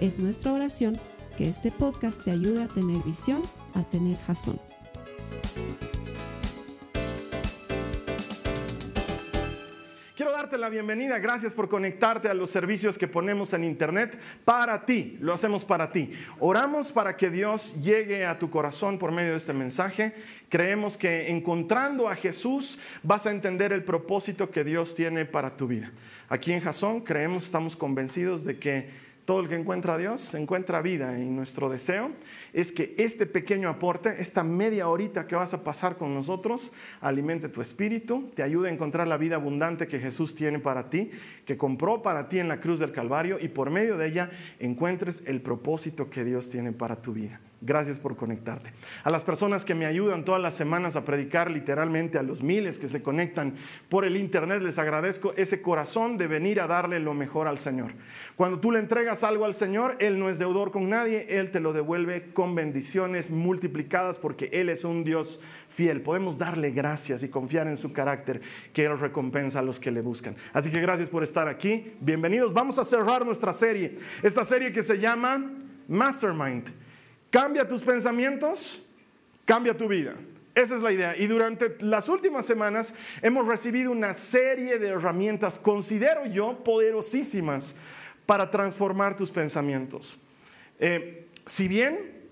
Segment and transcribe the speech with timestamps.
[0.00, 1.00] Es nuestra oración
[1.38, 3.42] que este podcast te ayude a tener visión,
[3.74, 4.60] a tener jazón.
[10.14, 14.84] Quiero darte la bienvenida, gracias por conectarte a los servicios que ponemos en internet para
[14.84, 16.12] ti, lo hacemos para ti.
[16.40, 20.12] Oramos para que Dios llegue a tu corazón por medio de este mensaje.
[20.50, 25.66] Creemos que encontrando a Jesús vas a entender el propósito que Dios tiene para tu
[25.66, 25.90] vida.
[26.28, 30.80] Aquí en Jasón creemos, estamos convencidos de que todo el que encuentra a Dios encuentra
[30.80, 32.12] vida y nuestro deseo
[32.52, 37.48] es que este pequeño aporte, esta media horita que vas a pasar con nosotros, alimente
[37.48, 41.10] tu espíritu, te ayude a encontrar la vida abundante que Jesús tiene para ti,
[41.44, 45.24] que compró para ti en la cruz del Calvario y por medio de ella encuentres
[45.26, 47.40] el propósito que Dios tiene para tu vida.
[47.62, 48.70] Gracias por conectarte.
[49.02, 52.78] A las personas que me ayudan todas las semanas a predicar literalmente, a los miles
[52.78, 53.54] que se conectan
[53.88, 57.94] por el Internet, les agradezco ese corazón de venir a darle lo mejor al Señor.
[58.36, 61.60] Cuando tú le entregas algo al Señor, Él no es deudor con nadie, Él te
[61.60, 66.02] lo devuelve con bendiciones multiplicadas porque Él es un Dios fiel.
[66.02, 68.42] Podemos darle gracias y confiar en su carácter,
[68.74, 70.36] que Él recompensa a los que le buscan.
[70.52, 71.94] Así que gracias por estar aquí.
[72.00, 72.52] Bienvenidos.
[72.52, 75.52] Vamos a cerrar nuestra serie, esta serie que se llama
[75.88, 76.85] Mastermind.
[77.36, 78.80] Cambia tus pensamientos,
[79.44, 80.14] cambia tu vida.
[80.54, 81.14] Esa es la idea.
[81.18, 87.76] Y durante las últimas semanas hemos recibido una serie de herramientas, considero yo, poderosísimas
[88.24, 90.18] para transformar tus pensamientos.
[90.80, 92.24] Eh, si bien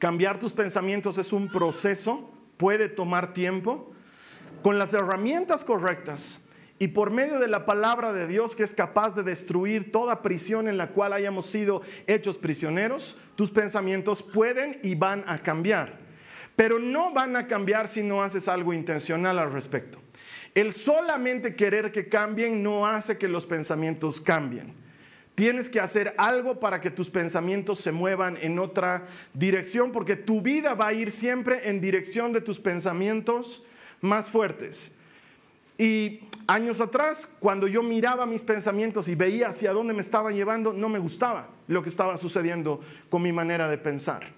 [0.00, 3.92] cambiar tus pensamientos es un proceso, puede tomar tiempo,
[4.60, 6.40] con las herramientas correctas
[6.82, 10.66] y por medio de la palabra de Dios que es capaz de destruir toda prisión
[10.66, 16.00] en la cual hayamos sido hechos prisioneros, tus pensamientos pueden y van a cambiar.
[16.56, 20.00] Pero no van a cambiar si no haces algo intencional al respecto.
[20.56, 24.74] El solamente querer que cambien no hace que los pensamientos cambien.
[25.36, 30.42] Tienes que hacer algo para que tus pensamientos se muevan en otra dirección, porque tu
[30.42, 33.62] vida va a ir siempre en dirección de tus pensamientos
[34.00, 34.90] más fuertes.
[35.78, 36.20] Y
[36.52, 40.88] años atrás, cuando yo miraba mis pensamientos y veía hacia dónde me estaban llevando, no
[40.88, 44.32] me gustaba lo que estaba sucediendo con mi manera de pensar.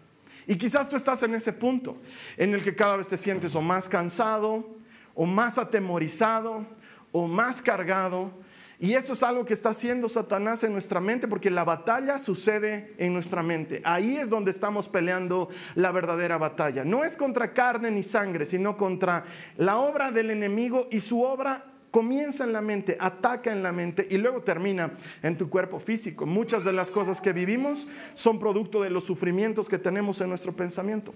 [0.47, 1.97] Y quizás tú estás en ese punto
[2.37, 4.71] en el que cada vez te sientes o más cansado,
[5.15, 6.67] o más atemorizado,
[7.13, 8.33] o más cargado,
[8.79, 12.95] y esto es algo que está haciendo Satanás en nuestra mente porque la batalla sucede
[12.99, 13.81] en nuestra mente.
[13.85, 16.85] Ahí es donde estamos peleando la verdadera batalla.
[16.85, 19.25] No es contra carne ni sangre, sino contra
[19.57, 24.05] la obra del enemigo y su obra comienza en la mente, ataca en la mente
[24.11, 26.27] y luego termina en tu cuerpo físico.
[26.27, 30.53] Muchas de las cosas que vivimos son producto de los sufrimientos que tenemos en nuestro
[30.53, 31.15] pensamiento.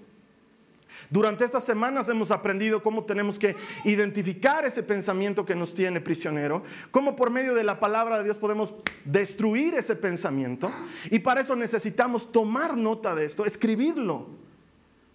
[1.09, 6.63] Durante estas semanas hemos aprendido cómo tenemos que identificar ese pensamiento que nos tiene prisionero,
[6.91, 8.73] cómo por medio de la palabra de Dios podemos
[9.03, 10.71] destruir ese pensamiento
[11.11, 14.27] y para eso necesitamos tomar nota de esto, escribirlo,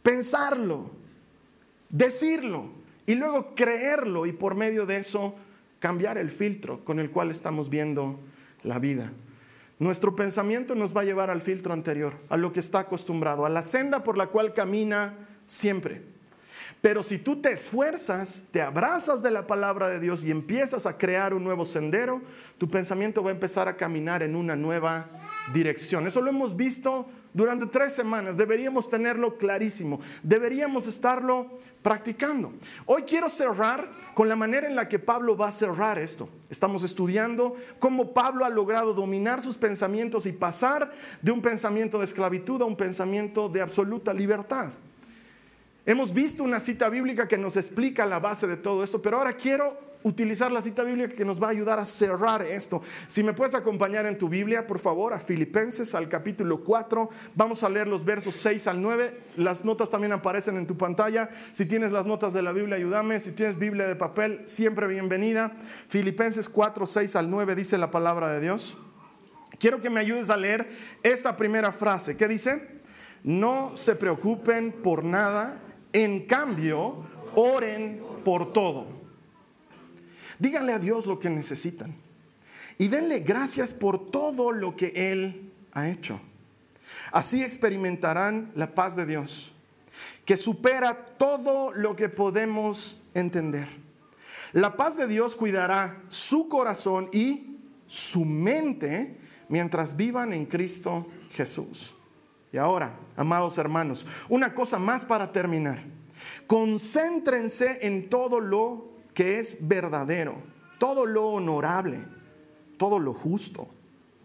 [0.03, 0.91] pensarlo,
[1.89, 2.69] decirlo
[3.07, 5.37] y luego creerlo y por medio de eso
[5.85, 8.19] cambiar el filtro con el cual estamos viendo
[8.63, 9.13] la vida.
[9.79, 13.51] Nuestro pensamiento nos va a llevar al filtro anterior, a lo que está acostumbrado, a
[13.51, 15.13] la senda por la cual camina
[15.45, 16.01] siempre.
[16.81, 20.97] Pero si tú te esfuerzas, te abrazas de la palabra de Dios y empiezas a
[20.97, 22.23] crear un nuevo sendero,
[22.57, 25.11] tu pensamiento va a empezar a caminar en una nueva
[25.53, 26.07] dirección.
[26.07, 28.37] Eso lo hemos visto durante tres semanas.
[28.37, 30.01] Deberíamos tenerlo clarísimo.
[30.23, 32.53] Deberíamos estarlo practicando.
[32.87, 36.29] Hoy quiero cerrar con la manera en la que Pablo va a cerrar esto.
[36.49, 42.07] Estamos estudiando cómo Pablo ha logrado dominar sus pensamientos y pasar de un pensamiento de
[42.07, 44.73] esclavitud a un pensamiento de absoluta libertad.
[45.87, 49.35] Hemos visto una cita bíblica que nos explica la base de todo esto, pero ahora
[49.35, 52.83] quiero utilizar la cita bíblica que nos va a ayudar a cerrar esto.
[53.09, 57.09] Si me puedes acompañar en tu Biblia, por favor, a Filipenses, al capítulo 4.
[57.35, 59.19] Vamos a leer los versos 6 al 9.
[59.37, 61.31] Las notas también aparecen en tu pantalla.
[61.53, 63.19] Si tienes las notas de la Biblia, ayúdame.
[63.19, 65.57] Si tienes Biblia de papel, siempre bienvenida.
[65.89, 68.77] Filipenses 4, 6 al 9 dice la palabra de Dios.
[69.59, 70.69] Quiero que me ayudes a leer
[71.03, 72.15] esta primera frase.
[72.15, 72.83] ¿Qué dice?
[73.23, 75.63] No se preocupen por nada
[75.95, 77.05] en cambio,
[77.37, 79.04] oren por todo.
[80.39, 81.95] Díganle a Dios lo que necesitan.
[82.79, 86.21] Y denle gracias por todo lo que Él ha hecho.
[87.13, 89.53] Así experimentarán la paz de Dios,
[90.25, 93.69] que supera todo lo que podemos entender.
[94.53, 101.95] La paz de Dios cuidará su corazón y su mente mientras vivan en Cristo Jesús.
[102.53, 105.79] Y ahora, amados hermanos, una cosa más para terminar.
[106.47, 110.37] Concéntrense en todo lo que es verdadero,
[110.79, 112.05] todo lo honorable,
[112.77, 113.69] todo lo justo,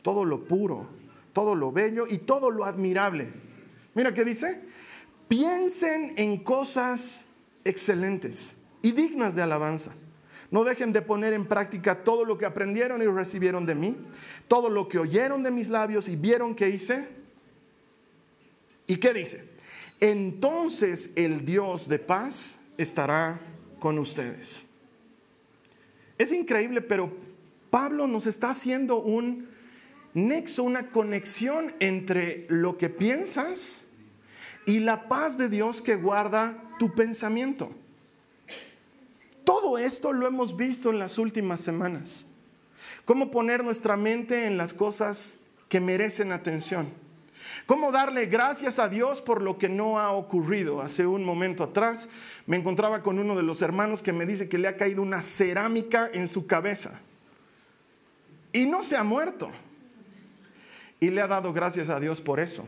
[0.01, 0.87] todo lo puro,
[1.33, 3.29] todo lo bello y todo lo admirable.
[3.93, 4.61] Mira qué dice.
[5.27, 7.25] Piensen en cosas
[7.63, 9.93] excelentes y dignas de alabanza.
[10.51, 13.95] No dejen de poner en práctica todo lo que aprendieron y recibieron de mí,
[14.47, 17.07] todo lo que oyeron de mis labios y vieron que hice.
[18.87, 19.47] ¿Y qué dice?
[19.99, 23.39] Entonces el Dios de paz estará
[23.79, 24.65] con ustedes.
[26.19, 27.11] Es increíble, pero
[27.69, 29.47] Pablo nos está haciendo un
[30.13, 33.85] nexo, una conexión entre lo que piensas
[34.65, 37.71] y la paz de Dios que guarda tu pensamiento.
[39.45, 42.25] Todo esto lo hemos visto en las últimas semanas.
[43.05, 45.39] Cómo poner nuestra mente en las cosas
[45.69, 46.89] que merecen atención.
[47.69, 50.81] Cómo darle gracias a Dios por lo que no ha ocurrido.
[50.81, 52.09] Hace un momento atrás
[52.47, 55.21] me encontraba con uno de los hermanos que me dice que le ha caído una
[55.21, 56.99] cerámica en su cabeza.
[58.51, 59.51] Y no se ha muerto.
[60.99, 62.67] Y le ha dado gracias a Dios por eso.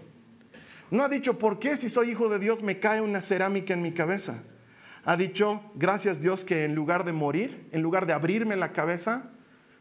[0.92, 3.82] No ha dicho, ¿por qué si soy hijo de Dios me cae una cerámica en
[3.82, 4.44] mi cabeza?
[5.04, 9.32] Ha dicho, gracias Dios que en lugar de morir, en lugar de abrirme la cabeza,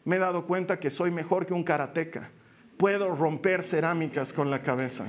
[0.02, 2.31] me he dado cuenta que soy mejor que un karateca.
[2.80, 5.04] Puedo romper cerámicas con la cabeza.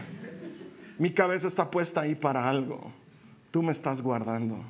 [1.00, 2.92] Mi cabeza está puesta ahí para algo.
[3.50, 4.64] Tú me estás guardando.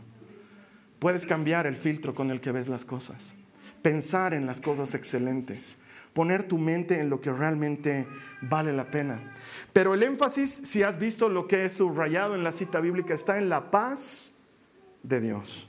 [1.00, 3.34] Puedes cambiar el filtro con el que ves las cosas.
[3.82, 5.80] Pensar en las cosas excelentes
[6.14, 8.08] poner tu mente en lo que realmente
[8.42, 9.34] vale la pena.
[9.74, 13.38] Pero el énfasis, si has visto lo que es subrayado en la cita bíblica, está
[13.38, 14.34] en la paz
[15.04, 15.68] de Dios.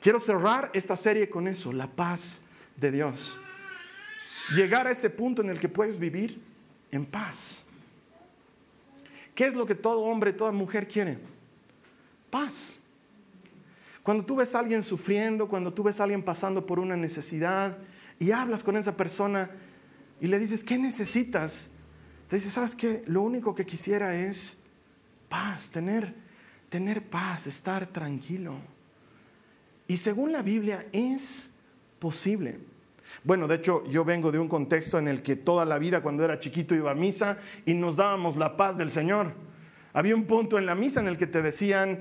[0.00, 2.40] Quiero cerrar esta serie con eso, la paz
[2.76, 3.38] de Dios.
[4.54, 6.40] Llegar a ese punto en el que puedes vivir
[6.90, 7.64] en paz.
[9.34, 11.18] ¿Qué es lo que todo hombre, toda mujer quiere?
[12.30, 12.78] Paz.
[14.02, 17.78] Cuando tú ves a alguien sufriendo, cuando tú ves a alguien pasando por una necesidad,
[18.18, 19.50] y hablas con esa persona
[20.20, 21.70] y le dices, ¿qué necesitas?
[22.28, 23.02] Te dice, ¿sabes qué?
[23.06, 24.56] Lo único que quisiera es
[25.28, 26.14] paz, tener,
[26.68, 28.56] tener paz, estar tranquilo.
[29.86, 31.52] Y según la Biblia es
[31.98, 32.58] posible.
[33.24, 36.24] Bueno, de hecho, yo vengo de un contexto en el que toda la vida cuando
[36.24, 39.32] era chiquito iba a misa y nos dábamos la paz del Señor.
[39.92, 42.00] Había un punto en la misa en el que te decían,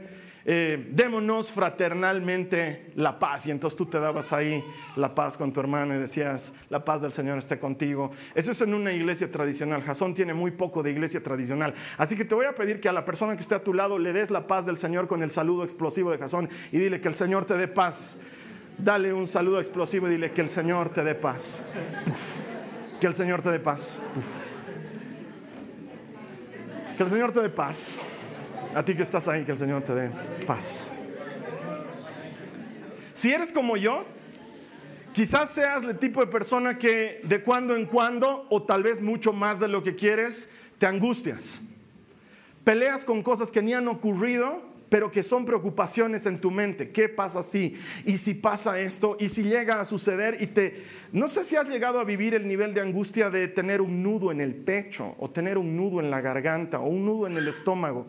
[0.50, 3.48] eh, démonos fraternalmente la paz.
[3.48, 4.64] Y entonces tú te dabas ahí
[4.96, 8.12] la paz con tu hermano y decías, la paz del Señor esté contigo.
[8.34, 9.82] Eso es en una iglesia tradicional.
[9.82, 11.74] Jasón tiene muy poco de iglesia tradicional.
[11.98, 14.00] Así que te voy a pedir que a la persona que esté a tu lado
[14.00, 17.10] le des la paz del Señor con el saludo explosivo de Jasón y dile que
[17.10, 18.18] el Señor te dé paz.
[18.78, 21.62] Dale un saludo explosivo y dile que el Señor te dé paz.
[23.02, 24.00] Que el Señor te dé paz.
[26.96, 28.00] Que el Señor te dé paz.
[28.76, 30.12] A ti que estás ahí, que el Señor te dé
[30.46, 30.90] paz.
[33.14, 34.06] Si eres como yo,
[35.12, 39.34] quizás seas el tipo de persona que de cuando en cuando, o tal vez mucho
[39.34, 41.62] más de lo que quieres, te angustias.
[42.64, 46.92] Peleas con cosas que ni han ocurrido, pero que son preocupaciones en tu mente.
[46.92, 47.76] ¿Qué pasa si?
[48.06, 49.18] ¿Y si pasa esto?
[49.20, 50.38] ¿Y si llega a suceder?
[50.40, 53.82] Y te no sé si has llegado a vivir el nivel de angustia de tener
[53.82, 57.28] un nudo en el pecho o tener un nudo en la garganta o un nudo
[57.28, 58.08] en el estómago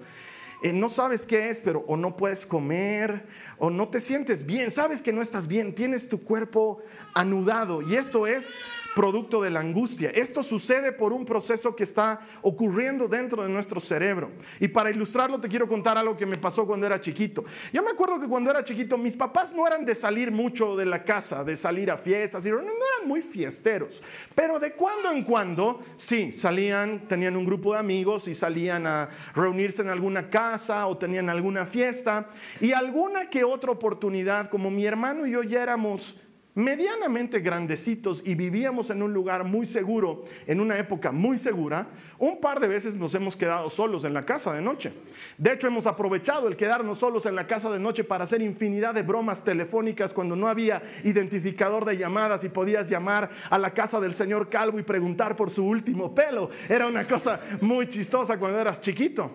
[0.61, 3.25] eh, no sabes qué es, pero o no puedes comer,
[3.59, 6.81] o no te sientes bien, sabes que no estás bien, tienes tu cuerpo
[7.15, 8.59] anudado y esto es
[8.99, 10.11] producto de la angustia.
[10.11, 14.33] Esto sucede por un proceso que está ocurriendo dentro de nuestro cerebro.
[14.59, 17.45] Y para ilustrarlo te quiero contar algo que me pasó cuando era chiquito.
[17.73, 20.85] Yo me acuerdo que cuando era chiquito mis papás no eran de salir mucho de
[20.85, 24.03] la casa, de salir a fiestas, no eran muy fiesteros,
[24.35, 29.11] pero de cuando en cuando sí, salían, tenían un grupo de amigos y salían a
[29.33, 32.29] reunirse en alguna casa o tenían alguna fiesta
[32.61, 36.17] y alguna que otra oportunidad, como mi hermano y yo ya éramos
[36.59, 41.87] medianamente grandecitos y vivíamos en un lugar muy seguro, en una época muy segura,
[42.19, 44.93] un par de veces nos hemos quedado solos en la casa de noche.
[45.37, 48.93] De hecho, hemos aprovechado el quedarnos solos en la casa de noche para hacer infinidad
[48.93, 54.01] de bromas telefónicas cuando no había identificador de llamadas y podías llamar a la casa
[54.01, 56.51] del señor Calvo y preguntar por su último pelo.
[56.69, 59.31] Era una cosa muy chistosa cuando eras chiquito.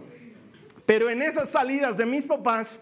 [0.85, 2.81] Pero en esas salidas de mis papás,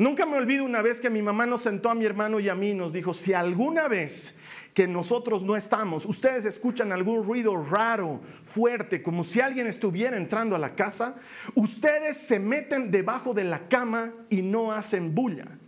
[0.00, 2.54] Nunca me olvido una vez que mi mamá nos sentó a mi hermano y a
[2.54, 4.34] mí y nos dijo, si alguna vez
[4.72, 10.56] que nosotros no estamos, ustedes escuchan algún ruido raro, fuerte, como si alguien estuviera entrando
[10.56, 11.16] a la casa,
[11.54, 15.59] ustedes se meten debajo de la cama y no hacen bulla.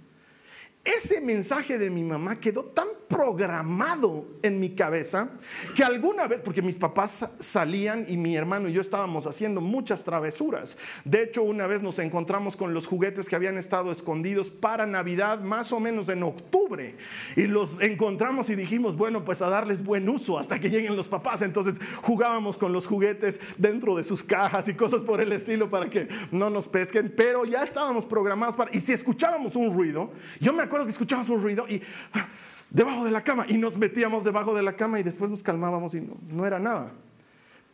[0.85, 5.31] Ese mensaje de mi mamá quedó tan programado en mi cabeza
[5.77, 10.03] que alguna vez, porque mis papás salían y mi hermano y yo estábamos haciendo muchas
[10.03, 10.77] travesuras.
[11.05, 15.41] De hecho, una vez nos encontramos con los juguetes que habían estado escondidos para Navidad,
[15.41, 16.97] más o menos en octubre.
[17.37, 21.07] Y los encontramos y dijimos, bueno, pues a darles buen uso hasta que lleguen los
[21.07, 21.43] papás.
[21.43, 25.89] Entonces jugábamos con los juguetes dentro de sus cajas y cosas por el estilo para
[25.89, 27.12] que no nos pesquen.
[27.17, 28.75] Pero ya estábamos programados para...
[28.75, 30.11] Y si escuchábamos un ruido,
[30.41, 31.83] yo me acuerdo que escuchábamos un ruido y
[32.14, 32.26] ah,
[32.71, 35.95] debajo de la cama y nos metíamos debajo de la cama y después nos calmábamos
[35.95, 36.95] y no, no era nada.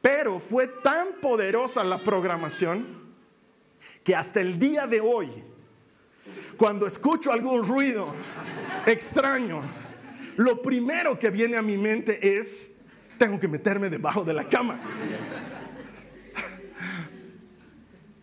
[0.03, 2.85] Pero fue tan poderosa la programación
[4.03, 5.29] que hasta el día de hoy,
[6.57, 8.09] cuando escucho algún ruido
[8.85, 9.63] extraño,
[10.37, 12.73] lo primero que viene a mi mente es,
[13.17, 14.81] tengo que meterme debajo de la cama.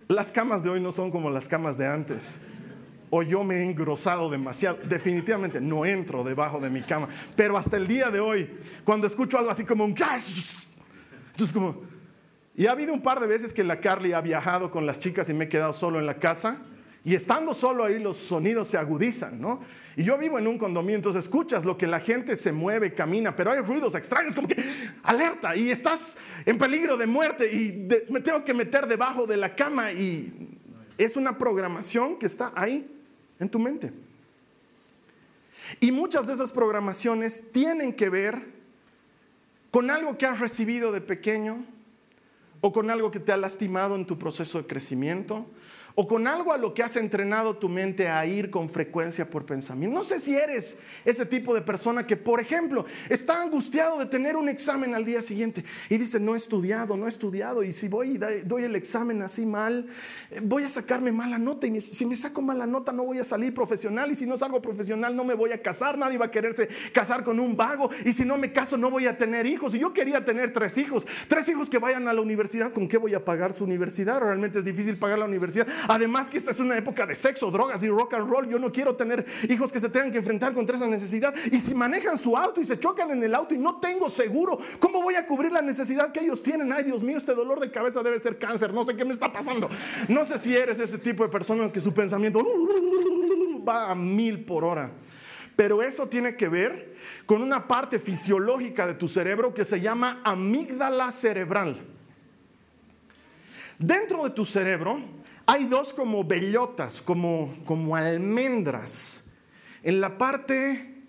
[0.10, 2.42] Las camas de hoy no son como las camas de antes
[3.18, 4.78] o yo me he engrosado demasiado.
[4.84, 7.08] Definitivamente no entro debajo de mi cama.
[7.36, 8.50] Pero hasta el día de hoy,
[8.84, 9.96] cuando escucho algo así como un
[11.32, 11.82] entonces como,
[12.56, 15.30] y ha habido un par de veces que la Carly ha viajado con las chicas
[15.30, 16.62] y me he quedado solo en la casa.
[17.06, 19.62] Y estando solo ahí los sonidos se agudizan, ¿no?
[19.96, 23.34] Y yo vivo en un condominio, entonces escuchas lo que la gente se mueve, camina,
[23.36, 24.62] pero hay ruidos extraños como que
[25.04, 29.56] alerta y estás en peligro de muerte y me tengo que meter debajo de la
[29.56, 30.60] cama y
[30.98, 32.95] es una programación que está ahí
[33.40, 33.92] en tu mente.
[35.80, 38.54] Y muchas de esas programaciones tienen que ver
[39.72, 41.66] con algo que has recibido de pequeño
[42.62, 45.46] o con algo que te ha lastimado en tu proceso de crecimiento
[45.96, 49.46] o con algo a lo que has entrenado tu mente a ir con frecuencia por
[49.46, 49.96] pensamiento.
[49.96, 54.36] No sé si eres ese tipo de persona que, por ejemplo, está angustiado de tener
[54.36, 57.88] un examen al día siguiente y dice, no he estudiado, no he estudiado, y si
[57.88, 59.88] voy y doy el examen así mal,
[60.32, 63.24] eh, voy a sacarme mala nota, y si me saco mala nota no voy a
[63.24, 66.32] salir profesional, y si no salgo profesional no me voy a casar, nadie va a
[66.32, 69.74] quererse casar con un vago, y si no me caso no voy a tener hijos,
[69.74, 72.98] y yo quería tener tres hijos, tres hijos que vayan a la universidad, ¿con qué
[72.98, 74.20] voy a pagar su universidad?
[74.20, 75.68] Realmente es difícil pagar la universidad.
[75.88, 78.48] Además que esta es una época de sexo, drogas y rock and roll.
[78.48, 81.34] Yo no quiero tener hijos que se tengan que enfrentar contra esa necesidad.
[81.52, 84.58] Y si manejan su auto y se chocan en el auto y no tengo seguro,
[84.80, 86.72] ¿cómo voy a cubrir la necesidad que ellos tienen?
[86.72, 88.74] Ay, Dios mío, este dolor de cabeza debe ser cáncer.
[88.74, 89.70] No sé qué me está pasando.
[90.08, 92.44] No sé si eres ese tipo de persona que su pensamiento
[93.68, 94.92] va a mil por hora.
[95.56, 100.20] Pero eso tiene que ver con una parte fisiológica de tu cerebro que se llama
[100.24, 101.82] amígdala cerebral.
[103.80, 105.00] Dentro de tu cerebro
[105.46, 109.24] hay dos como bellotas, como, como almendras.
[109.84, 111.04] En la parte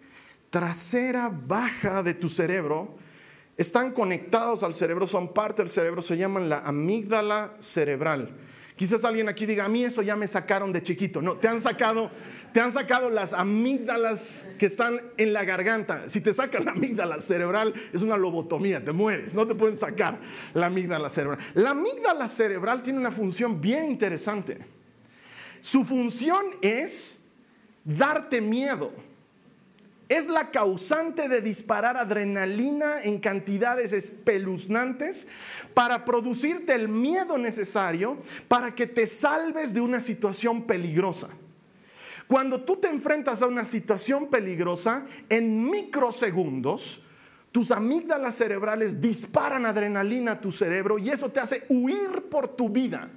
[0.51, 2.97] trasera baja de tu cerebro
[3.57, 8.37] están conectados al cerebro, son parte del cerebro, se llaman la amígdala cerebral.
[8.77, 11.23] Quizás alguien aquí diga, a mí eso ya me sacaron de chiquito.
[11.23, 12.11] No, te han sacado,
[12.53, 16.11] te han sacado las amígdalas que están en la garganta.
[16.11, 19.33] Si te sacan la amígdala cerebral, es una lobotomía, te mueres.
[19.33, 20.19] No te pueden sacar
[20.53, 21.39] la amígdala cerebral.
[21.55, 24.59] La amígdala cerebral tiene una función bien interesante.
[25.61, 27.21] Su función es
[27.83, 28.93] darte miedo
[30.09, 35.27] es la causante de disparar adrenalina en cantidades espeluznantes
[35.75, 41.29] para producirte el miedo necesario para que te salves de una situación peligrosa.
[42.29, 47.03] Cuando tú te enfrentas a una situación peligrosa, en microsegundos,
[47.53, 52.69] tus amígdalas cerebrales disparan adrenalina a tu cerebro y eso te hace huir por tu
[52.69, 53.09] vida.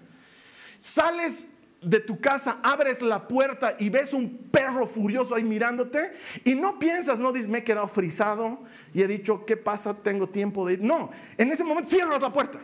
[0.80, 1.48] Sales
[1.82, 6.12] de tu casa, abres la puerta y ves un perro furioso ahí mirándote
[6.44, 8.60] y no piensas, no dices, me he quedado frisado
[8.94, 9.94] y he dicho, ¿qué pasa?
[9.94, 10.82] Tengo tiempo de ir.
[10.82, 12.60] No, en ese momento cierras la puerta.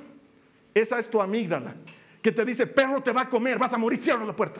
[0.73, 1.75] Esa es tu amígdala
[2.21, 4.59] que te dice, perro te va a comer, vas a morir, cierra la puerta.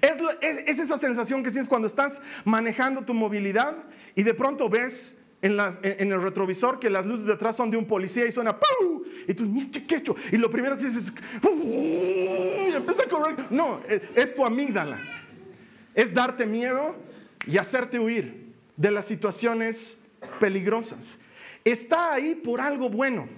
[0.00, 3.76] Es, es esa sensación que sientes cuando estás manejando tu movilidad
[4.14, 7.86] y de pronto ves en, el retrovisor que las luces de atrás son de un
[7.86, 9.02] policía y suena ¡Pum!
[9.28, 10.14] Y tú, ¿qué, qué hecho?
[10.32, 13.46] Y lo primero que dices es empieza a correr.
[13.50, 13.80] No,
[14.14, 14.98] es tu amígdala.
[15.94, 16.96] Es darte miedo
[17.46, 19.96] y hacerte huir de las situaciones
[20.40, 21.18] peligrosas.
[21.64, 23.28] Está ahí por algo bueno.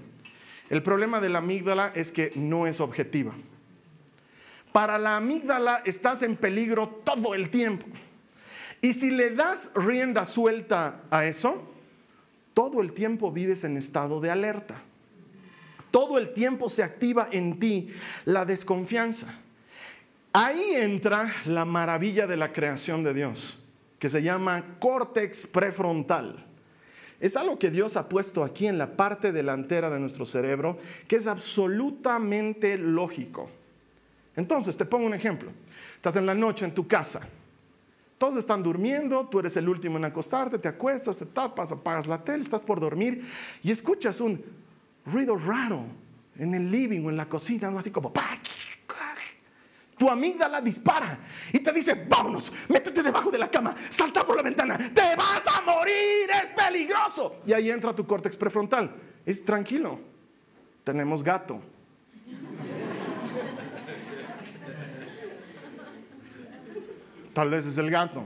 [0.71, 3.35] El problema de la amígdala es que no es objetiva.
[4.73, 7.87] Para la amígdala estás en peligro todo el tiempo.
[8.81, 11.75] Y si le das rienda suelta a eso,
[12.59, 14.83] todo el tiempo vives en estado de alerta.
[15.93, 17.89] Todo el tiempo se activa en ti
[18.25, 19.29] la desconfianza.
[20.33, 23.61] Ahí entra la maravilla de la creación de Dios,
[24.01, 26.45] que se llama córtex prefrontal.
[27.21, 31.15] Es algo que Dios ha puesto aquí en la parte delantera de nuestro cerebro, que
[31.15, 33.49] es absolutamente lógico.
[34.35, 35.53] Entonces, te pongo un ejemplo.
[35.95, 37.21] Estás en la noche en tu casa.
[38.19, 42.23] Todos están durmiendo, tú eres el último en acostarte, te acuestas, te tapas, apagas la
[42.23, 43.25] tele, estás por dormir
[43.63, 44.45] y escuchas un
[45.07, 45.85] ruido raro
[46.37, 48.13] en el living o en la cocina, algo así como
[49.99, 51.19] tu amígdala dispara
[51.53, 55.43] y te dice, vámonos, métete debajo de la cama, salta por la ventana, te vas
[55.47, 57.41] a morir, es peligroso.
[57.45, 58.95] Y ahí entra tu córtex prefrontal.
[59.27, 59.99] Es tranquilo,
[60.85, 61.61] tenemos gato.
[67.33, 68.25] Tal vez es el gato.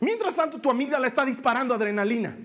[0.00, 2.36] Mientras tanto, tu amígdala está disparando adrenalina.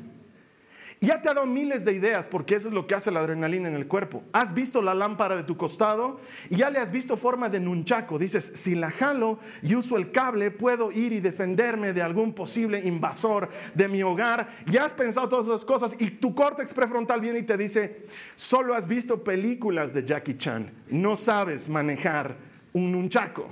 [1.03, 3.67] Ya te ha dado miles de ideas porque eso es lo que hace la adrenalina
[3.67, 4.23] en el cuerpo.
[4.33, 8.19] Has visto la lámpara de tu costado y ya le has visto forma de nunchaco.
[8.19, 12.79] Dices, si la jalo y uso el cable, puedo ir y defenderme de algún posible
[12.81, 14.47] invasor de mi hogar.
[14.67, 18.75] Ya has pensado todas esas cosas y tu córtex prefrontal viene y te dice, solo
[18.75, 22.35] has visto películas de Jackie Chan, no sabes manejar
[22.73, 23.49] un nunchaco.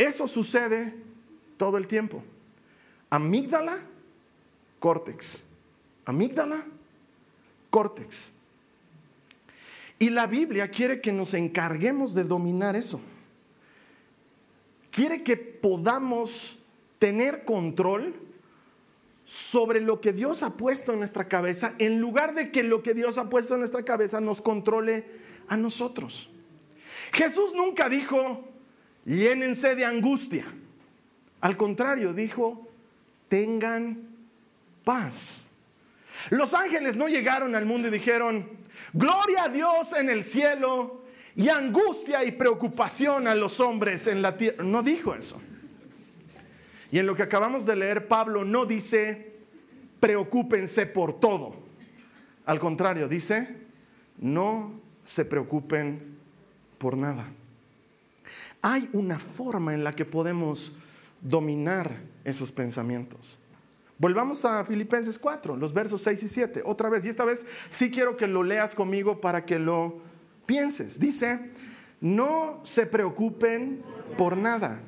[0.00, 0.94] Eso sucede
[1.56, 2.22] todo el tiempo.
[3.10, 3.78] Amígdala,
[4.78, 5.44] córtex
[6.10, 6.64] amígdala,
[7.70, 8.32] córtex.
[9.98, 13.00] Y la Biblia quiere que nos encarguemos de dominar eso.
[14.90, 16.58] Quiere que podamos
[16.98, 18.14] tener control
[19.24, 22.94] sobre lo que Dios ha puesto en nuestra cabeza, en lugar de que lo que
[22.94, 25.06] Dios ha puesto en nuestra cabeza nos controle
[25.48, 26.28] a nosotros.
[27.12, 28.44] Jesús nunca dijo,
[29.04, 30.44] llénense de angustia.
[31.40, 32.68] Al contrario, dijo,
[33.28, 34.08] tengan
[34.84, 35.46] paz.
[36.28, 38.48] Los ángeles no llegaron al mundo y dijeron,
[38.92, 41.02] gloria a Dios en el cielo
[41.34, 44.62] y angustia y preocupación a los hombres en la tierra.
[44.64, 45.40] No dijo eso.
[46.92, 49.32] Y en lo que acabamos de leer, Pablo no dice,
[50.00, 51.54] preocúpense por todo.
[52.44, 53.56] Al contrario, dice,
[54.18, 56.18] no se preocupen
[56.78, 57.30] por nada.
[58.62, 60.72] Hay una forma en la que podemos
[61.20, 63.38] dominar esos pensamientos.
[63.98, 67.90] Volvamos a Filipenses 4, los versos 6 y 7, otra vez, y esta vez sí
[67.90, 69.98] quiero que lo leas conmigo para que lo
[70.46, 70.98] pienses.
[70.98, 71.50] Dice,
[72.00, 73.82] no se preocupen
[74.16, 74.80] por nada.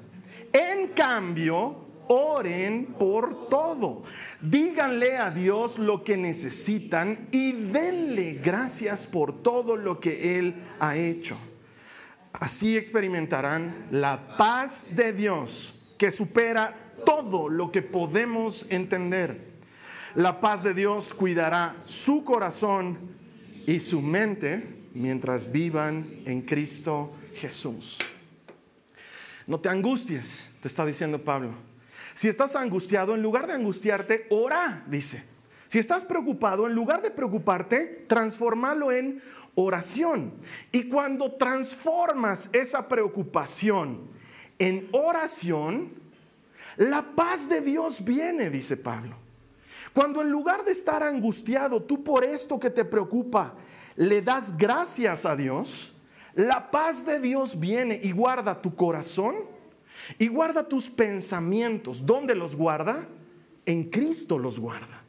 [0.52, 1.76] En cambio,
[2.08, 4.02] oren por todo.
[4.40, 10.96] Díganle a Dios lo que necesitan y denle gracias por todo lo que Él ha
[10.96, 11.36] hecho.
[12.42, 16.74] Así experimentarán la paz de Dios que supera
[17.06, 19.52] todo lo que podemos entender.
[20.16, 22.98] La paz de Dios cuidará su corazón
[23.64, 27.98] y su mente mientras vivan en Cristo Jesús.
[29.46, 31.54] No te angusties, te está diciendo Pablo.
[32.12, 35.22] Si estás angustiado, en lugar de angustiarte, ora, dice.
[35.72, 39.22] Si estás preocupado, en lugar de preocuparte, transformalo en
[39.54, 40.34] oración.
[40.70, 44.02] Y cuando transformas esa preocupación
[44.58, 45.94] en oración,
[46.76, 49.16] la paz de Dios viene, dice Pablo.
[49.94, 53.54] Cuando en lugar de estar angustiado tú por esto que te preocupa,
[53.96, 55.94] le das gracias a Dios,
[56.34, 59.36] la paz de Dios viene y guarda tu corazón
[60.18, 62.04] y guarda tus pensamientos.
[62.04, 63.08] ¿Dónde los guarda?
[63.64, 65.01] En Cristo los guarda.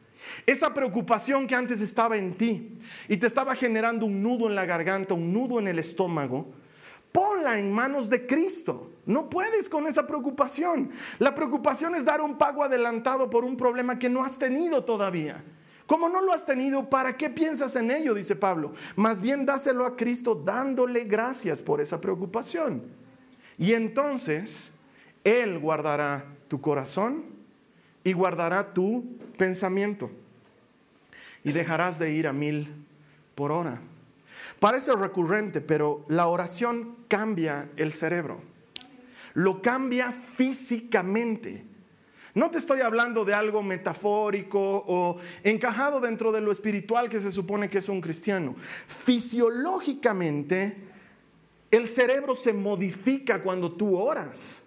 [0.45, 4.65] Esa preocupación que antes estaba en ti y te estaba generando un nudo en la
[4.65, 6.51] garganta, un nudo en el estómago,
[7.11, 8.91] ponla en manos de Cristo.
[9.05, 10.89] No puedes con esa preocupación.
[11.19, 15.43] La preocupación es dar un pago adelantado por un problema que no has tenido todavía.
[15.85, 18.13] Como no lo has tenido, ¿para qué piensas en ello?
[18.13, 18.73] Dice Pablo.
[18.95, 22.83] Más bien dáselo a Cristo dándole gracias por esa preocupación.
[23.57, 24.71] Y entonces
[25.23, 27.25] Él guardará tu corazón
[28.03, 30.09] y guardará tu pensamiento.
[31.43, 32.85] Y dejarás de ir a mil
[33.35, 33.81] por hora.
[34.59, 38.41] Parece recurrente, pero la oración cambia el cerebro.
[39.33, 41.65] Lo cambia físicamente.
[42.35, 47.31] No te estoy hablando de algo metafórico o encajado dentro de lo espiritual que se
[47.31, 48.55] supone que es un cristiano.
[48.87, 50.77] Fisiológicamente,
[51.69, 54.63] el cerebro se modifica cuando tú oras.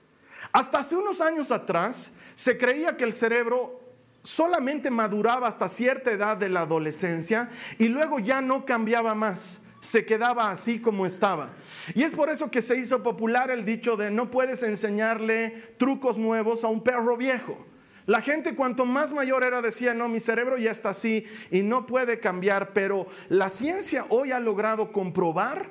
[0.53, 3.81] Hasta hace unos años atrás, se creía que el cerebro
[4.27, 10.05] solamente maduraba hasta cierta edad de la adolescencia y luego ya no cambiaba más se
[10.05, 11.51] quedaba así como estaba.
[11.95, 16.19] Y es por eso que se hizo popular el dicho de no puedes enseñarle trucos
[16.19, 17.65] nuevos a un perro viejo.
[18.07, 21.87] La gente cuanto más mayor era decía, no, mi cerebro ya está así y no
[21.87, 25.69] puede cambiar, pero la ciencia hoy ha logrado comprobar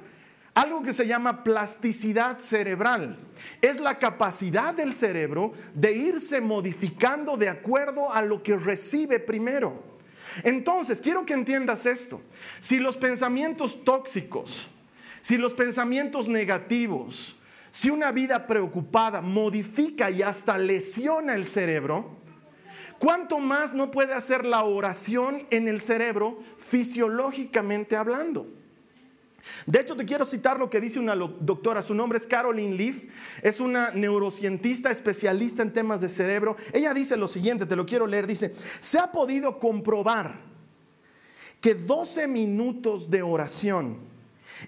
[0.56, 3.18] algo que se llama plasticidad cerebral.
[3.62, 9.84] Es la capacidad del cerebro de irse modificando de acuerdo a lo que recibe primero.
[10.44, 12.22] Entonces, quiero que entiendas esto.
[12.62, 14.70] Si los pensamientos tóxicos,
[15.22, 17.36] si los pensamientos negativos,
[17.72, 22.18] si una vida preocupada modifica y hasta lesiona el cerebro,
[22.98, 28.48] ¿cuánto más no puede hacer la oración en el cerebro fisiológicamente hablando?
[29.66, 33.04] De hecho, te quiero citar lo que dice una doctora, su nombre es Caroline Leaf,
[33.42, 36.56] es una neurocientista especialista en temas de cerebro.
[36.74, 40.40] Ella dice lo siguiente, te lo quiero leer, dice, se ha podido comprobar
[41.62, 44.00] que 12 minutos de oración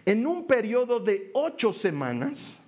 [0.05, 2.59] en un periodo de 8 semanas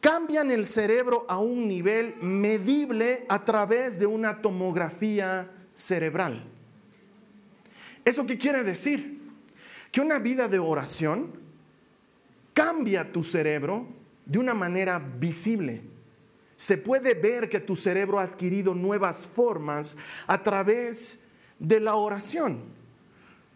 [0.00, 6.44] cambian el cerebro a un nivel medible a través de una tomografía cerebral.
[8.04, 9.25] ¿Eso qué quiere decir?
[9.96, 11.32] Que una vida de oración
[12.52, 13.86] cambia tu cerebro
[14.26, 15.84] de una manera visible.
[16.54, 21.20] Se puede ver que tu cerebro ha adquirido nuevas formas a través
[21.58, 22.60] de la oración.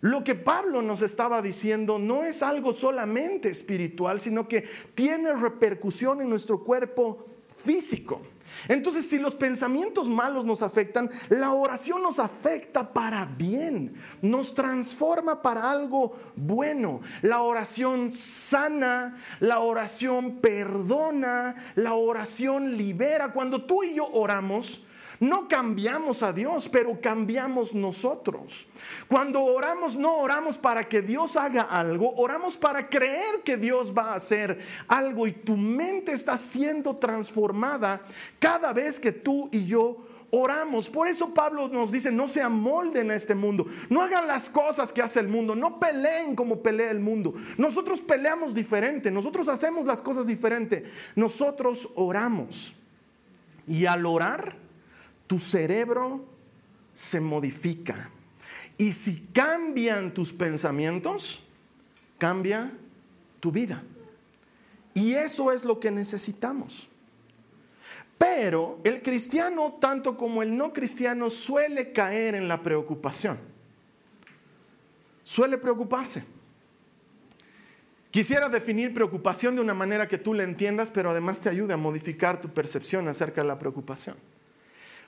[0.01, 6.23] Lo que Pablo nos estaba diciendo no es algo solamente espiritual, sino que tiene repercusión
[6.23, 8.23] en nuestro cuerpo físico.
[8.69, 15.43] Entonces, si los pensamientos malos nos afectan, la oración nos afecta para bien, nos transforma
[15.43, 17.01] para algo bueno.
[17.23, 23.33] La oración sana, la oración perdona, la oración libera.
[23.33, 24.83] Cuando tú y yo oramos,
[25.21, 28.67] no cambiamos a Dios, pero cambiamos nosotros.
[29.07, 34.13] Cuando oramos, no oramos para que Dios haga algo, oramos para creer que Dios va
[34.13, 38.01] a hacer algo y tu mente está siendo transformada
[38.39, 39.99] cada vez que tú y yo
[40.31, 40.89] oramos.
[40.89, 44.91] Por eso Pablo nos dice, no se amolden a este mundo, no hagan las cosas
[44.91, 47.35] que hace el mundo, no peleen como pelea el mundo.
[47.59, 52.75] Nosotros peleamos diferente, nosotros hacemos las cosas diferente, nosotros oramos.
[53.67, 54.60] Y al orar,
[55.31, 56.25] tu cerebro
[56.93, 58.11] se modifica.
[58.77, 61.41] Y si cambian tus pensamientos,
[62.19, 62.73] cambia
[63.39, 63.81] tu vida.
[64.93, 66.89] Y eso es lo que necesitamos.
[68.19, 73.39] Pero el cristiano, tanto como el no cristiano, suele caer en la preocupación.
[75.23, 76.25] Suele preocuparse.
[78.11, 81.77] Quisiera definir preocupación de una manera que tú la entiendas, pero además te ayude a
[81.77, 84.17] modificar tu percepción acerca de la preocupación.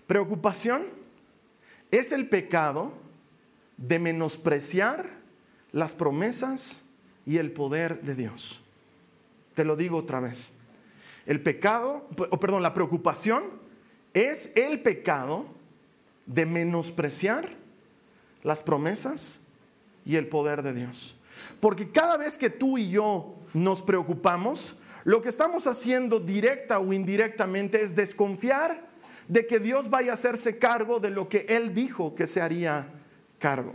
[0.07, 0.87] Preocupación
[1.91, 2.93] es el pecado
[3.77, 5.09] de menospreciar
[5.73, 6.85] las promesas
[7.27, 8.61] y el poder de Dios.
[9.55, 10.53] Te lo digo otra vez.
[11.27, 13.45] El pecado, o perdón, la preocupación
[14.12, 15.47] es el pecado
[16.27, 17.57] de menospreciar
[18.43, 19.41] las promesas
[20.05, 21.15] y el poder de Dios.
[21.61, 26.93] Porque cada vez que tú y yo nos preocupamos, lo que estamos haciendo directa o
[26.93, 28.91] indirectamente es desconfiar
[29.33, 32.87] de que Dios vaya a hacerse cargo de lo que Él dijo que se haría
[33.38, 33.73] cargo.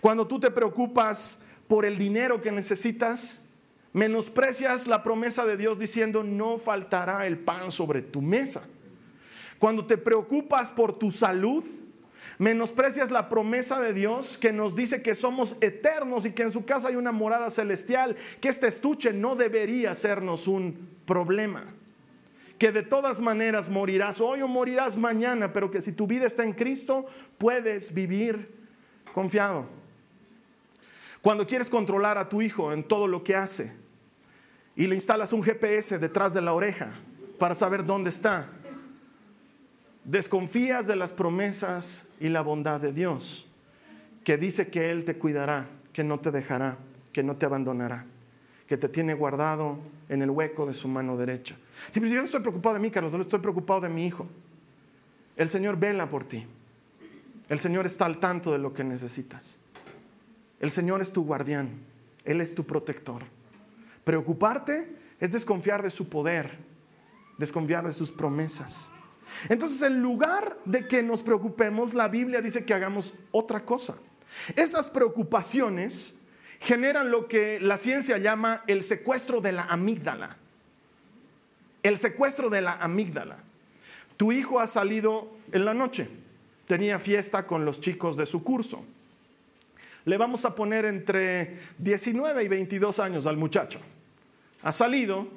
[0.00, 3.40] Cuando tú te preocupas por el dinero que necesitas,
[3.92, 8.68] menosprecias la promesa de Dios diciendo no faltará el pan sobre tu mesa.
[9.58, 11.64] Cuando te preocupas por tu salud,
[12.38, 16.66] menosprecias la promesa de Dios que nos dice que somos eternos y que en su
[16.66, 21.64] casa hay una morada celestial, que este estuche no debería sernos un problema
[22.58, 26.44] que de todas maneras morirás hoy o morirás mañana, pero que si tu vida está
[26.44, 27.06] en Cristo,
[27.38, 28.54] puedes vivir
[29.12, 29.66] confiado.
[31.20, 33.72] Cuando quieres controlar a tu hijo en todo lo que hace
[34.76, 36.98] y le instalas un GPS detrás de la oreja
[37.38, 38.48] para saber dónde está,
[40.04, 43.46] desconfías de las promesas y la bondad de Dios,
[44.22, 46.78] que dice que Él te cuidará, que no te dejará,
[47.12, 48.06] que no te abandonará,
[48.66, 51.56] que te tiene guardado en el hueco de su mano derecha.
[51.90, 54.26] Si yo no estoy preocupado de mí, Carlos, no estoy preocupado de mi hijo.
[55.36, 56.46] El Señor vela por ti.
[57.48, 59.58] El Señor está al tanto de lo que necesitas.
[60.60, 61.70] El Señor es tu guardián.
[62.24, 63.22] Él es tu protector.
[64.04, 66.58] Preocuparte es desconfiar de su poder,
[67.38, 68.92] desconfiar de sus promesas.
[69.48, 73.96] Entonces, en lugar de que nos preocupemos, la Biblia dice que hagamos otra cosa.
[74.56, 76.14] Esas preocupaciones
[76.64, 80.36] generan lo que la ciencia llama el secuestro de la amígdala.
[81.82, 83.36] El secuestro de la amígdala.
[84.16, 86.08] Tu hijo ha salido en la noche,
[86.66, 88.84] tenía fiesta con los chicos de su curso.
[90.06, 93.80] Le vamos a poner entre 19 y 22 años al muchacho.
[94.62, 95.28] Ha salido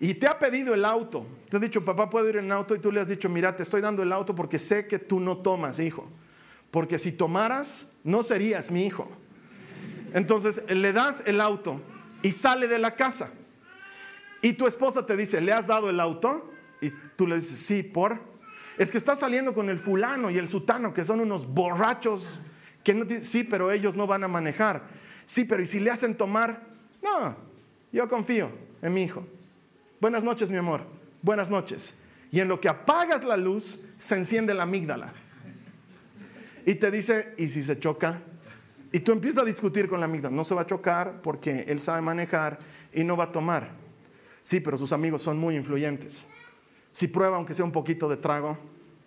[0.00, 1.26] y te ha pedido el auto.
[1.50, 2.74] Te ha dicho, papá, puedo ir en auto.
[2.74, 5.20] Y tú le has dicho, mira, te estoy dando el auto porque sé que tú
[5.20, 6.08] no tomas, hijo.
[6.70, 9.10] Porque si tomaras, no serías mi hijo.
[10.14, 11.82] Entonces le das el auto
[12.22, 13.30] y sale de la casa.
[14.40, 16.50] Y tu esposa te dice, ¿le has dado el auto?
[16.80, 18.20] Y tú le dices, sí, por.
[18.78, 22.38] Es que está saliendo con el fulano y el sutano, que son unos borrachos
[22.84, 24.82] que no sí, pero ellos no van a manejar.
[25.24, 26.62] Sí, pero ¿y si le hacen tomar?
[27.02, 27.34] No,
[27.90, 29.26] yo confío en mi hijo.
[30.00, 30.82] Buenas noches, mi amor.
[31.22, 31.94] Buenas noches.
[32.30, 35.14] Y en lo que apagas la luz, se enciende la amígdala.
[36.66, 38.20] Y te dice, ¿y si se choca?
[38.94, 40.36] Y tú empiezas a discutir con la amígdala.
[40.36, 42.60] No se va a chocar porque él sabe manejar
[42.92, 43.70] y no va a tomar.
[44.40, 46.24] Sí, pero sus amigos son muy influyentes.
[46.92, 48.56] Si prueba, aunque sea un poquito de trago,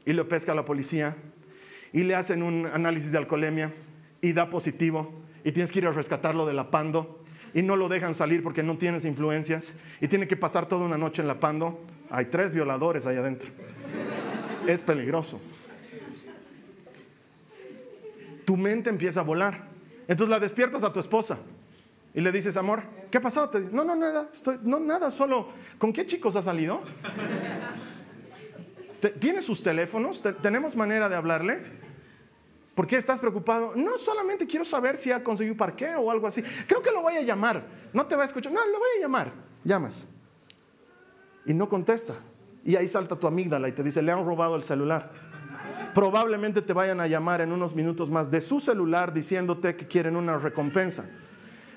[0.04, 1.15] y lo pesca a la policía,
[1.93, 3.71] y le hacen un análisis de alcoholemia,
[4.19, 7.23] y da positivo, y tienes que ir a rescatarlo de la pando,
[7.54, 10.97] y no lo dejan salir porque no tienes influencias y tiene que pasar toda una
[10.97, 11.80] noche en la pando.
[12.10, 13.52] Hay tres violadores ahí adentro.
[14.67, 15.39] Es peligroso.
[18.43, 19.66] Tu mente empieza a volar.
[20.08, 21.38] Entonces la despiertas a tu esposa
[22.13, 23.50] y le dices, amor, ¿qué ha pasado?
[23.50, 26.82] Te dice, no, no, nada, estoy, no, nada, solo, ¿con qué chicos ha salido?
[29.20, 30.22] ¿Tiene sus teléfonos?
[30.41, 31.62] ¿Tenemos manera de hablarle?
[32.74, 33.74] ¿Por qué estás preocupado?
[33.76, 36.43] No, solamente quiero saber si ha conseguido parqueo o algo así.
[36.67, 37.65] Creo que lo voy a llamar.
[37.91, 38.52] No te va a escuchar.
[38.52, 39.34] No, lo voy a llamar.
[39.63, 40.08] Llamas.
[41.46, 42.13] Y no contesta.
[42.63, 45.12] Y ahí salta tu amígdala y te dice, le han robado el celular.
[45.97, 50.15] Probablemente te vayan a llamar en unos minutos más de su celular diciéndote que quieren
[50.15, 51.10] una recompensa.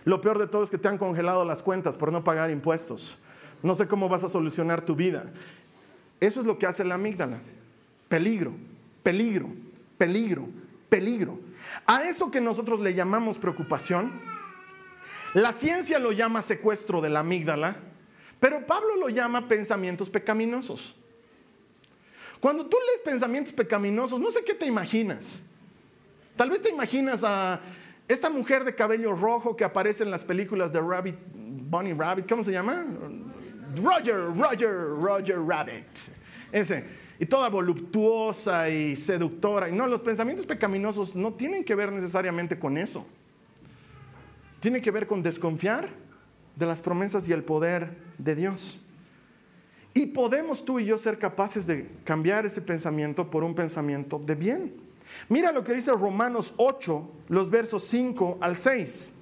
[0.05, 3.17] Lo peor de todo es que te han congelado las cuentas por no pagar impuestos.
[3.63, 5.25] No sé cómo vas a solucionar tu vida.
[6.21, 7.41] Eso es lo que hace la amígdala.
[8.11, 8.53] Peligro,
[9.03, 9.49] peligro,
[9.97, 10.51] peligro,
[10.91, 11.41] peligro.
[11.87, 14.13] A eso que nosotros le llamamos preocupación,
[15.33, 17.79] la ciencia lo llama secuestro de la amígdala,
[18.39, 21.00] pero Pablo lo llama pensamientos pecaminosos.
[22.41, 25.43] Cuando tú lees pensamientos pecaminosos, no sé qué te imaginas.
[26.37, 27.61] Tal vez te imaginas a
[28.09, 32.43] esta mujer de cabello rojo que aparece en las películas de Rabbit, Bunny Rabbit, ¿cómo
[32.43, 32.85] se llama?
[33.77, 35.87] Roger, Roger, Roger Rabbit.
[36.51, 39.69] Ese y toda voluptuosa y seductora.
[39.69, 43.07] Y no, los pensamientos pecaminosos no tienen que ver necesariamente con eso.
[44.59, 45.91] Tienen que ver con desconfiar
[46.57, 48.81] de las promesas y el poder de Dios.
[49.93, 54.35] Y podemos tú y yo ser capaces de cambiar ese pensamiento por un pensamiento de
[54.35, 54.75] bien.
[55.29, 59.15] Mira lo que dice Romanos 8, los versos 5 al 6.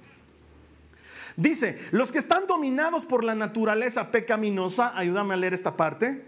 [1.35, 6.25] Dice, los que están dominados por la naturaleza pecaminosa, ayúdame a leer esta parte,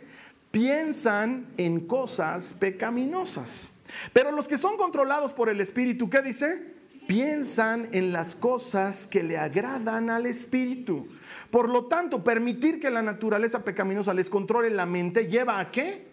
[0.52, 3.72] piensan en cosas pecaminosas.
[4.14, 6.81] Pero los que son controlados por el Espíritu, ¿qué dice?
[7.12, 11.10] Piensan en las cosas que le agradan al Espíritu.
[11.50, 16.08] Por lo tanto, permitir que la naturaleza pecaminosa les controle la mente lleva a qué?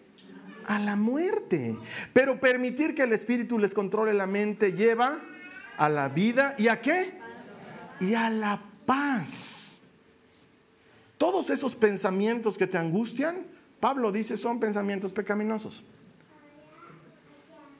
[0.65, 1.77] A la muerte.
[2.11, 5.21] Pero permitir que el Espíritu les controle la mente lleva
[5.77, 7.13] a la vida y a qué?
[8.01, 9.79] Y a la paz.
[11.17, 13.45] Todos esos pensamientos que te angustian,
[13.79, 15.85] Pablo dice son pensamientos pecaminosos.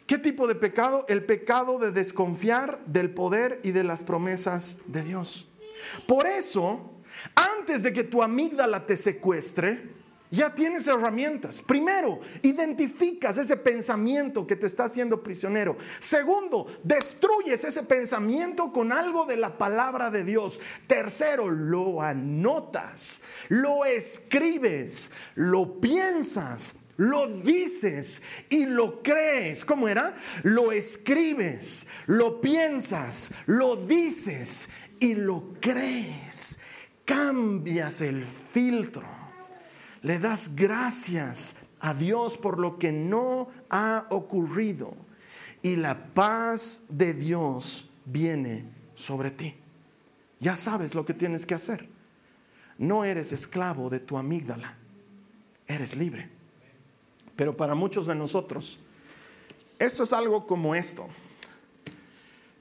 [0.10, 1.06] ¿Qué tipo de pecado?
[1.08, 5.48] El pecado de desconfiar del poder y de las promesas de Dios.
[6.08, 6.96] Por eso,
[7.36, 9.88] antes de que tu amígdala te secuestre,
[10.32, 11.62] ya tienes herramientas.
[11.62, 15.78] Primero, identificas ese pensamiento que te está haciendo prisionero.
[16.00, 20.60] Segundo, destruyes ese pensamiento con algo de la palabra de Dios.
[20.88, 26.79] Tercero, lo anotas, lo escribes, lo piensas.
[27.00, 29.66] Lo dices y lo crees.
[29.66, 30.16] ¿Cómo era?
[30.44, 36.60] Lo escribes, lo piensas, lo dices y lo crees.
[37.06, 39.20] Cambias el filtro
[40.02, 44.96] le das gracias a Dios por lo que no ha ocurrido
[45.62, 49.56] y la paz de Dios viene sobre ti.
[50.40, 51.90] Ya sabes lo que tienes que hacer.
[52.78, 54.78] No eres esclavo de tu amígdala,
[55.68, 56.30] eres libre.
[57.40, 58.80] Pero para muchos de nosotros,
[59.80, 61.08] esto es algo como esto.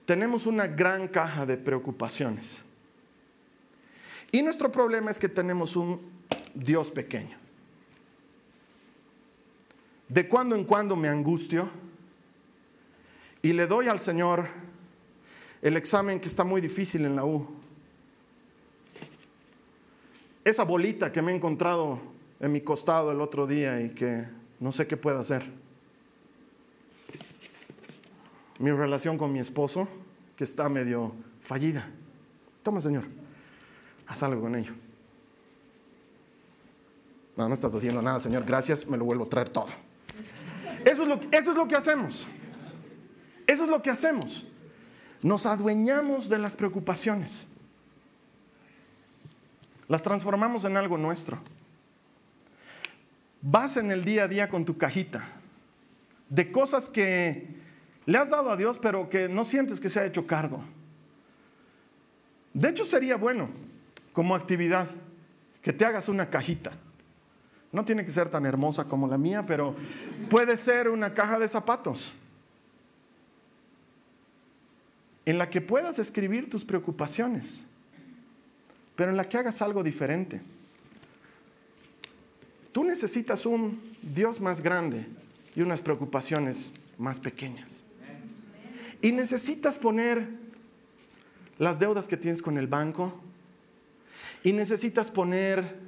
[0.06, 2.58] Tenemos una gran caja de preocupaciones.
[4.30, 6.00] Y nuestro problema es que tenemos un
[6.54, 7.36] Dios pequeño.
[10.08, 11.68] De cuando en cuando me angustio
[13.42, 14.46] y le doy al Señor
[15.60, 17.48] el examen que está muy difícil en la U.
[20.44, 21.98] Esa bolita que me he encontrado
[22.38, 25.50] en mi costado el otro día y que no sé qué puedo hacer.
[28.58, 29.88] Mi relación con mi esposo,
[30.36, 31.88] que está medio fallida.
[32.62, 33.04] Toma, Señor,
[34.06, 34.72] haz algo con ello.
[37.36, 38.44] No, no estás haciendo nada, Señor.
[38.44, 39.68] Gracias, me lo vuelvo a traer todo.
[40.84, 42.26] Eso es lo, eso es lo que hacemos.
[43.46, 44.44] Eso es lo que hacemos.
[45.22, 47.46] Nos adueñamos de las preocupaciones.
[49.86, 51.38] las transformamos en algo nuestro.
[53.40, 55.26] Vas en el día a día con tu cajita
[56.28, 57.46] de cosas que
[58.06, 60.62] le has dado a Dios, pero que no sientes que se ha hecho cargo.
[62.52, 63.50] De hecho, sería bueno
[64.12, 64.88] como actividad
[65.62, 66.72] que te hagas una cajita.
[67.70, 69.76] No tiene que ser tan hermosa como la mía, pero
[70.30, 72.12] puede ser una caja de zapatos
[75.26, 77.62] en la que puedas escribir tus preocupaciones,
[78.96, 80.40] pero en la que hagas algo diferente.
[82.72, 85.06] Tú necesitas un Dios más grande
[85.54, 87.84] y unas preocupaciones más pequeñas.
[89.00, 90.28] Y necesitas poner
[91.58, 93.20] las deudas que tienes con el banco.
[94.42, 95.78] Y necesitas poner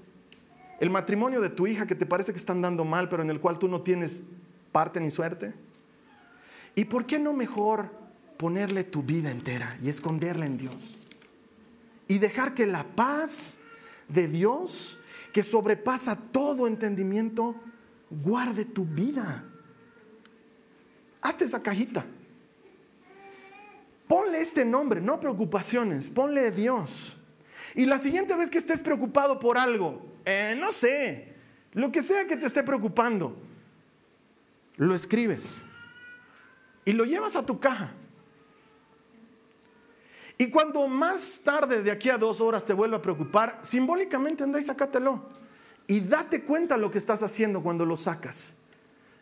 [0.80, 3.40] el matrimonio de tu hija que te parece que están dando mal, pero en el
[3.40, 4.24] cual tú no tienes
[4.72, 5.52] parte ni suerte.
[6.74, 8.00] ¿Y por qué no mejor
[8.40, 10.96] ponerle tu vida entera y esconderla en Dios.
[12.08, 13.58] Y dejar que la paz
[14.08, 14.96] de Dios,
[15.32, 17.54] que sobrepasa todo entendimiento,
[18.10, 19.44] guarde tu vida.
[21.20, 22.04] Hazte esa cajita.
[24.08, 27.16] Ponle este nombre, no preocupaciones, ponle Dios.
[27.74, 31.34] Y la siguiente vez que estés preocupado por algo, eh, no sé,
[31.72, 33.36] lo que sea que te esté preocupando,
[34.76, 35.62] lo escribes
[36.84, 37.92] y lo llevas a tu caja.
[40.40, 44.59] Y cuando más tarde, de aquí a dos horas, te vuelva a preocupar, simbólicamente anda
[44.59, 45.29] y sácatelo.
[45.87, 48.57] Y date cuenta lo que estás haciendo cuando lo sacas.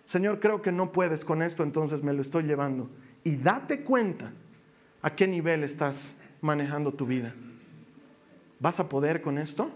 [0.05, 2.89] Señor, creo que no puedes con esto, entonces me lo estoy llevando.
[3.25, 4.33] Y date cuenta
[5.03, 7.35] a qué nivel estás manejando tu vida.
[8.61, 9.73] ¿Vas a poder con esto?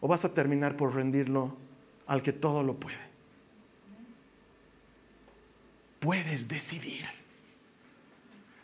[0.00, 1.56] ¿O vas a terminar por rendirlo
[2.06, 3.10] al que todo lo puede?
[5.98, 7.19] Puedes decidir.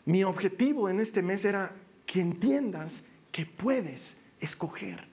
[0.07, 5.05] Mi objetivo en este mes era que entiendas que puedes escoger.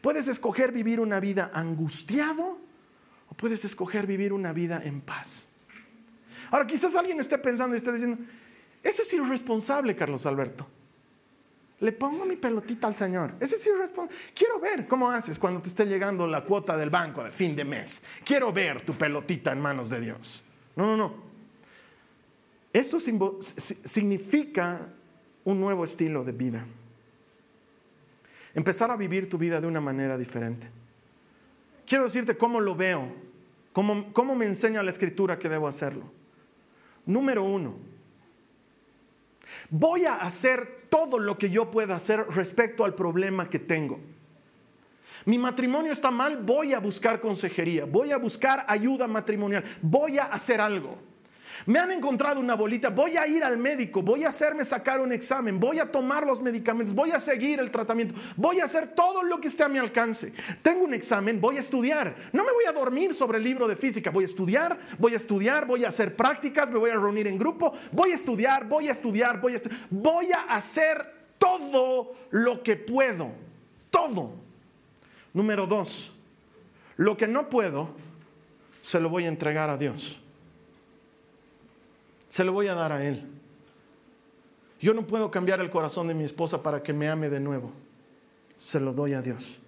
[0.00, 2.56] Puedes escoger vivir una vida angustiado
[3.28, 5.48] o puedes escoger vivir una vida en paz.
[6.52, 8.18] Ahora, quizás alguien esté pensando y esté diciendo,
[8.80, 10.68] eso es irresponsable, Carlos Alberto.
[11.80, 13.34] Le pongo mi pelotita al Señor.
[13.40, 14.16] Ese es irresponsable.
[14.32, 17.64] Quiero ver cómo haces cuando te esté llegando la cuota del banco de fin de
[17.64, 18.04] mes.
[18.24, 20.44] Quiero ver tu pelotita en manos de Dios.
[20.76, 21.25] No, no, no.
[22.76, 24.86] Esto significa
[25.44, 26.66] un nuevo estilo de vida.
[28.54, 30.68] Empezar a vivir tu vida de una manera diferente.
[31.86, 33.10] Quiero decirte cómo lo veo,
[33.72, 36.04] cómo, cómo me enseña la escritura que debo hacerlo.
[37.06, 37.76] Número uno,
[39.70, 44.00] voy a hacer todo lo que yo pueda hacer respecto al problema que tengo.
[45.24, 50.26] Mi matrimonio está mal, voy a buscar consejería, voy a buscar ayuda matrimonial, voy a
[50.26, 51.15] hacer algo.
[51.64, 55.12] Me han encontrado una bolita, voy a ir al médico, voy a hacerme sacar un
[55.12, 59.22] examen, voy a tomar los medicamentos, voy a seguir el tratamiento, voy a hacer todo
[59.22, 60.32] lo que esté a mi alcance.
[60.62, 62.14] Tengo un examen, voy a estudiar.
[62.32, 65.16] No me voy a dormir sobre el libro de física, voy a estudiar, voy a
[65.16, 68.88] estudiar, voy a hacer prácticas, me voy a reunir en grupo, voy a estudiar, voy
[68.88, 69.80] a estudiar, voy a estudiar.
[69.90, 73.30] Voy a hacer todo lo que puedo,
[73.90, 74.32] todo.
[75.32, 76.12] Número dos,
[76.96, 77.90] lo que no puedo,
[78.82, 80.20] se lo voy a entregar a Dios
[82.36, 83.26] se lo voy a dar a Él.
[84.78, 87.72] Yo no puedo cambiar el corazón de mi esposa para que me ame de nuevo.
[88.58, 89.58] Se lo doy a Dios.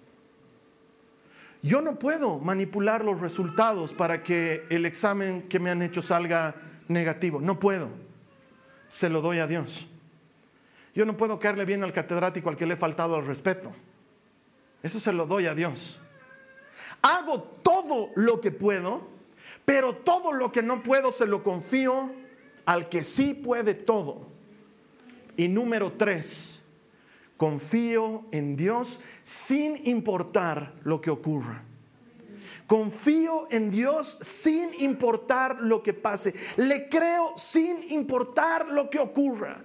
[1.63, 6.53] Yo no puedo manipular los resultados para que el examen que me han hecho salga
[6.87, 7.41] negativo.
[7.41, 7.89] No puedo.
[8.87, 9.87] Se lo doy a Dios.
[10.93, 13.71] Yo no puedo caerle bien al catedrático al que le he faltado al respeto.
[14.83, 15.99] Eso se lo doy a Dios.
[17.01, 19.07] Hago todo lo que puedo,
[19.65, 22.18] pero todo lo que no puedo se lo confío
[22.69, 24.27] al que sí puede todo.
[25.35, 26.59] Y número tres,
[27.35, 31.63] confío en Dios sin importar lo que ocurra.
[32.67, 36.35] Confío en Dios sin importar lo que pase.
[36.57, 39.63] Le creo sin importar lo que ocurra.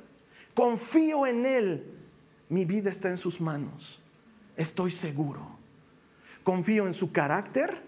[0.54, 1.84] Confío en Él.
[2.48, 4.00] Mi vida está en sus manos.
[4.56, 5.58] Estoy seguro.
[6.42, 7.82] Confío en su carácter.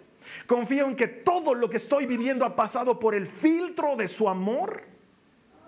[0.47, 4.29] Confío en que todo lo que estoy viviendo ha pasado por el filtro de su
[4.29, 4.95] amor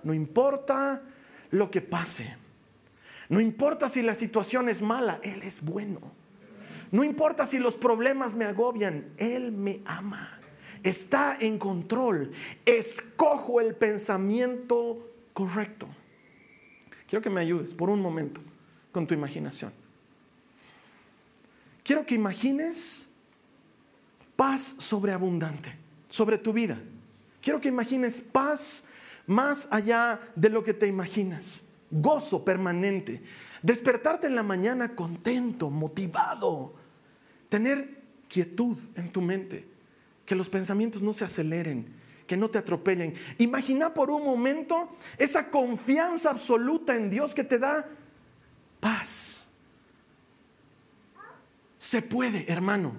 [0.03, 1.03] no importa
[1.51, 2.37] lo que pase.
[3.29, 6.01] No importa si la situación es mala, Él es bueno.
[6.91, 10.41] No importa si los problemas me agobian, Él me ama.
[10.83, 12.33] Está en control.
[12.65, 15.87] Escojo el pensamiento correcto.
[17.07, 18.41] Quiero que me ayudes por un momento
[18.93, 19.73] con tu imaginación.
[21.83, 23.07] Quiero que imagines
[24.37, 25.75] paz sobreabundante
[26.09, 26.79] sobre tu vida.
[27.41, 28.85] Quiero que imagines paz
[29.29, 31.63] más allá de lo que te imaginas.
[31.91, 33.23] Gozo permanente.
[33.63, 36.75] Despertarte en la mañana contento, motivado.
[37.49, 39.69] Tener quietud en tu mente.
[40.25, 41.95] Que los pensamientos no se aceleren,
[42.27, 43.15] que no te atropellen.
[43.37, 47.87] Imagina por un momento esa confianza absoluta en Dios que te da
[48.81, 49.47] paz.
[51.77, 52.95] Se puede, hermano,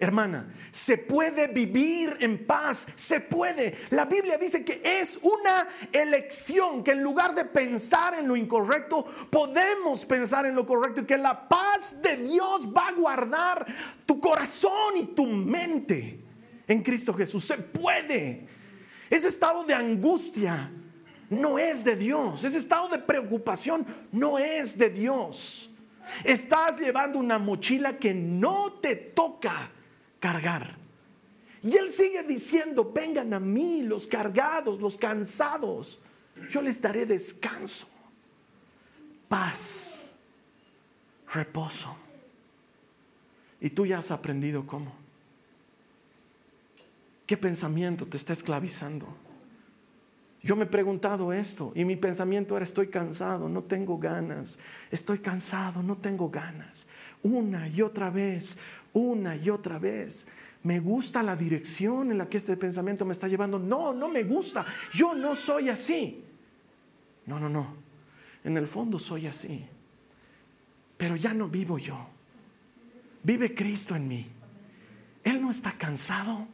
[0.00, 3.76] hermana, se puede vivir en paz, se puede.
[3.90, 9.04] La Biblia dice que es una elección, que en lugar de pensar en lo incorrecto,
[9.30, 13.66] podemos pensar en lo correcto y que la paz de Dios va a guardar
[14.06, 16.24] tu corazón y tu mente
[16.66, 17.44] en Cristo Jesús.
[17.44, 18.48] Se puede.
[19.10, 20.72] Ese estado de angustia
[21.28, 22.42] no es de Dios.
[22.42, 25.70] Ese estado de preocupación no es de Dios.
[26.24, 29.70] Estás llevando una mochila que no te toca
[30.20, 30.76] cargar.
[31.62, 36.00] Y Él sigue diciendo, vengan a mí los cargados, los cansados.
[36.50, 37.88] Yo les daré descanso,
[39.28, 40.14] paz,
[41.34, 41.96] reposo.
[43.60, 44.94] Y tú ya has aprendido cómo.
[47.26, 49.06] ¿Qué pensamiento te está esclavizando?
[50.42, 54.58] Yo me he preguntado esto y mi pensamiento era estoy cansado, no tengo ganas,
[54.90, 56.86] estoy cansado, no tengo ganas.
[57.22, 58.56] Una y otra vez,
[58.92, 60.26] una y otra vez.
[60.62, 63.58] Me gusta la dirección en la que este pensamiento me está llevando.
[63.58, 64.66] No, no me gusta.
[64.92, 66.24] Yo no soy así.
[67.26, 67.74] No, no, no.
[68.44, 69.66] En el fondo soy así.
[70.96, 72.08] Pero ya no vivo yo.
[73.22, 74.26] Vive Cristo en mí.
[75.24, 76.46] Él no está cansado.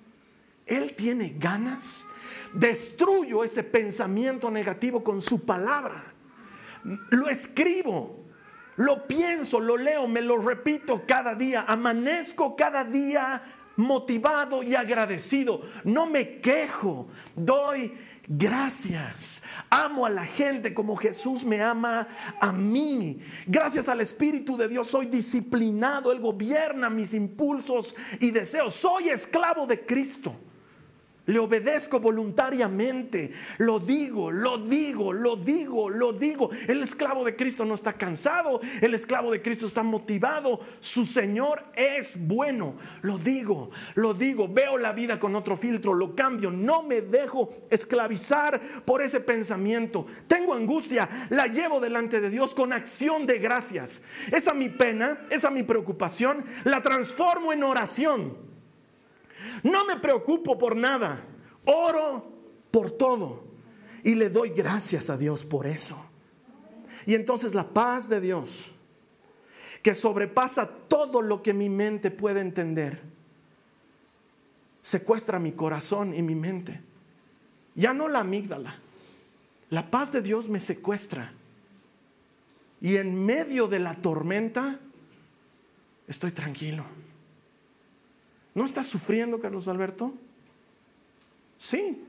[0.66, 2.06] Él tiene ganas.
[2.52, 6.12] Destruyo ese pensamiento negativo con su palabra.
[7.10, 8.25] Lo escribo,
[8.76, 11.64] lo pienso, lo leo, me lo repito cada día.
[11.66, 13.42] Amanezco cada día
[13.76, 15.62] motivado y agradecido.
[15.84, 17.94] No me quejo, doy
[18.28, 19.42] gracias.
[19.70, 22.08] Amo a la gente como Jesús me ama
[22.40, 23.20] a mí.
[23.46, 26.12] Gracias al Espíritu de Dios soy disciplinado.
[26.12, 28.74] Él gobierna mis impulsos y deseos.
[28.74, 30.34] Soy esclavo de Cristo.
[31.26, 33.32] Le obedezco voluntariamente.
[33.58, 36.50] Lo digo, lo digo, lo digo, lo digo.
[36.68, 38.60] El esclavo de Cristo no está cansado.
[38.80, 40.60] El esclavo de Cristo está motivado.
[40.78, 42.76] Su Señor es bueno.
[43.02, 44.46] Lo digo, lo digo.
[44.48, 45.94] Veo la vida con otro filtro.
[45.94, 46.50] Lo cambio.
[46.52, 50.06] No me dejo esclavizar por ese pensamiento.
[50.28, 51.08] Tengo angustia.
[51.30, 54.02] La llevo delante de Dios con acción de gracias.
[54.30, 58.45] Esa mi pena, esa mi preocupación, la transformo en oración.
[59.62, 61.22] No me preocupo por nada,
[61.64, 62.30] oro
[62.70, 63.44] por todo
[64.02, 66.04] y le doy gracias a Dios por eso.
[67.06, 68.72] Y entonces la paz de Dios,
[69.82, 73.02] que sobrepasa todo lo que mi mente puede entender,
[74.80, 76.80] secuestra mi corazón y mi mente.
[77.74, 78.78] Ya no la amígdala.
[79.70, 81.32] La paz de Dios me secuestra.
[82.80, 84.78] Y en medio de la tormenta
[86.06, 86.84] estoy tranquilo.
[88.56, 90.14] ¿No estás sufriendo, Carlos Alberto?
[91.58, 92.02] Sí,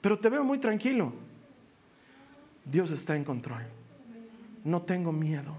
[0.00, 1.12] pero te veo muy tranquilo.
[2.64, 3.66] Dios está en control.
[4.64, 5.54] No tengo miedo.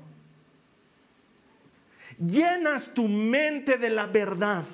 [2.17, 4.65] Llenas tu mente de la verdad.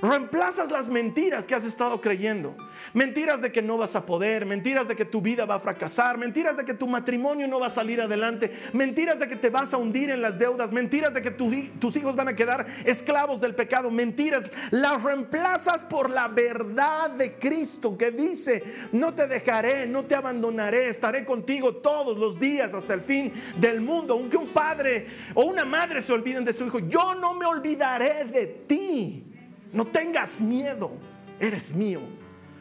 [0.00, 2.56] Reemplazas las mentiras que has estado creyendo.
[2.94, 6.16] Mentiras de que no vas a poder, mentiras de que tu vida va a fracasar,
[6.16, 9.74] mentiras de que tu matrimonio no va a salir adelante, mentiras de que te vas
[9.74, 13.54] a hundir en las deudas, mentiras de que tus hijos van a quedar esclavos del
[13.54, 14.50] pecado, mentiras.
[14.70, 20.88] Las reemplazas por la verdad de Cristo que dice, no te dejaré, no te abandonaré,
[20.88, 24.14] estaré contigo todos los días hasta el fin del mundo.
[24.14, 28.24] Aunque un padre o una madre se olviden de su hijo, yo no me olvidaré
[28.24, 29.31] de ti.
[29.72, 30.92] No tengas miedo,
[31.40, 32.00] eres mío.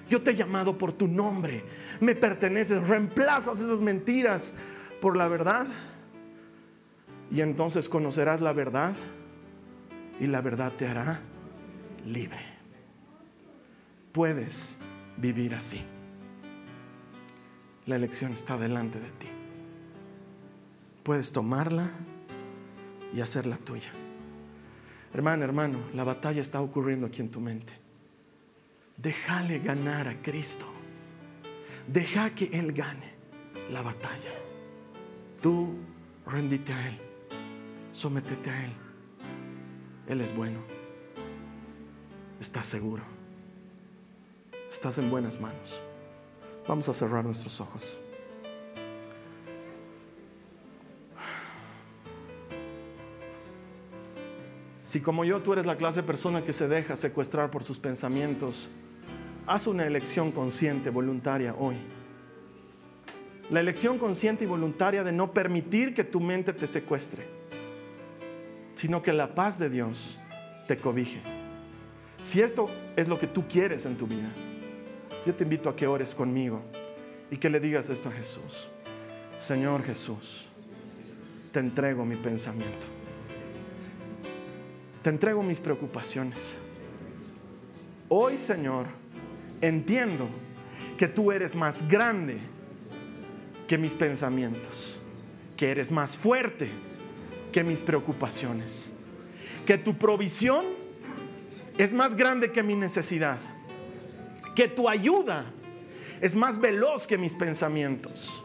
[0.09, 1.63] Yo te he llamado por tu nombre,
[1.99, 4.53] me perteneces, reemplazas esas mentiras
[4.99, 5.67] por la verdad.
[7.31, 8.93] Y entonces conocerás la verdad
[10.19, 11.21] y la verdad te hará
[12.05, 12.39] libre.
[14.11, 14.77] Puedes
[15.17, 15.81] vivir así.
[17.85, 19.27] La elección está delante de ti.
[21.03, 21.89] Puedes tomarla
[23.13, 23.91] y hacerla tuya.
[25.13, 27.73] Hermano, hermano, la batalla está ocurriendo aquí en tu mente.
[28.97, 30.65] Déjale ganar a Cristo.
[31.87, 33.13] Deja que Él gane
[33.69, 34.31] la batalla.
[35.41, 35.75] Tú
[36.25, 36.99] rendite a Él.
[37.91, 38.73] Sométete a Él.
[40.07, 40.59] Él es bueno.
[42.39, 43.03] Estás seguro.
[44.69, 45.81] Estás en buenas manos.
[46.67, 48.00] Vamos a cerrar nuestros ojos.
[54.91, 57.79] Si como yo tú eres la clase de persona que se deja secuestrar por sus
[57.79, 58.69] pensamientos,
[59.47, 61.77] haz una elección consciente, voluntaria hoy.
[63.49, 67.25] la elección consciente y voluntaria de no permitir que tu mente te secuestre,
[68.75, 70.19] sino que la paz de Dios
[70.67, 71.21] te cobije.
[72.21, 74.29] Si esto es lo que tú quieres en tu vida,
[75.25, 76.63] yo te invito a que ores conmigo
[77.29, 78.67] y que le digas esto a Jesús.
[79.37, 80.49] Señor Jesús,
[81.53, 83.00] te entrego mi pensamiento.
[85.01, 86.57] Te entrego mis preocupaciones.
[88.09, 88.87] Hoy, Señor,
[89.61, 90.27] entiendo
[90.97, 92.37] que tú eres más grande
[93.67, 94.97] que mis pensamientos,
[95.57, 96.69] que eres más fuerte
[97.51, 98.91] que mis preocupaciones,
[99.65, 100.65] que tu provisión
[101.77, 103.39] es más grande que mi necesidad,
[104.55, 105.45] que tu ayuda
[106.21, 108.43] es más veloz que mis pensamientos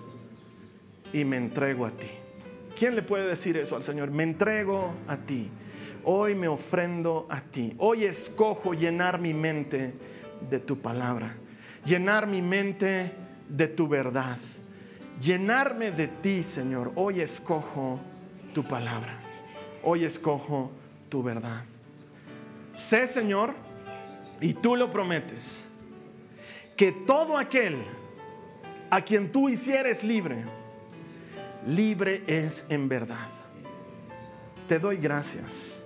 [1.13, 2.09] y me entrego a ti.
[2.79, 4.11] ¿Quién le puede decir eso al Señor?
[4.11, 5.51] Me entrego a ti.
[6.09, 7.75] Hoy me ofrendo a ti.
[7.79, 9.93] Hoy escojo llenar mi mente
[10.49, 11.35] de tu palabra.
[11.85, 13.11] Llenar mi mente
[13.49, 14.39] de tu verdad.
[15.21, 16.93] Llenarme de ti, Señor.
[16.95, 17.99] Hoy escojo
[18.55, 19.19] tu palabra.
[19.83, 20.71] Hoy escojo
[21.09, 21.65] tu verdad.
[22.73, 23.55] Sé, Señor,
[24.41, 25.65] y tú lo prometes,
[26.77, 27.79] que todo aquel
[28.91, 30.45] a quien tú hicieres libre,
[31.67, 33.29] libre es en verdad.
[34.69, 35.83] Te doy gracias.